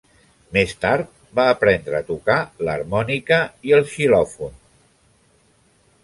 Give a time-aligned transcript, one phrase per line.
[0.55, 2.37] Més tard, va aprendre a tocar
[2.69, 3.39] l'harmònica
[3.71, 4.57] i el xilòfon.